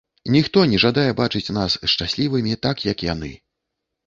[0.35, 3.31] Ніхто не жадае бачыць нас шчаслівымі так, як яны.